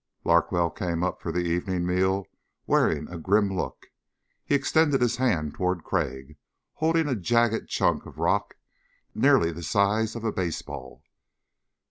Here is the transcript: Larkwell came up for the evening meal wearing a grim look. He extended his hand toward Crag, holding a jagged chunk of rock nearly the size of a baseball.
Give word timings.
Larkwell 0.23 0.71
came 0.71 1.03
up 1.03 1.21
for 1.21 1.31
the 1.31 1.43
evening 1.45 1.85
meal 1.85 2.25
wearing 2.65 3.07
a 3.07 3.19
grim 3.19 3.55
look. 3.55 3.91
He 4.43 4.55
extended 4.55 4.99
his 4.99 5.17
hand 5.17 5.53
toward 5.53 5.83
Crag, 5.83 6.37
holding 6.73 7.07
a 7.07 7.13
jagged 7.15 7.69
chunk 7.69 8.07
of 8.07 8.17
rock 8.17 8.55
nearly 9.13 9.51
the 9.51 9.61
size 9.61 10.15
of 10.15 10.23
a 10.23 10.31
baseball. 10.31 11.03